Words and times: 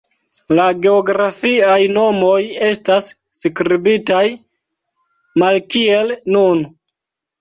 La 0.59 0.63
geografiaj 0.85 1.75
nomoj 1.97 2.39
estas 2.69 3.11
skribitaj 3.41 4.25
malkiel 5.43 6.17
nun. 6.37 6.65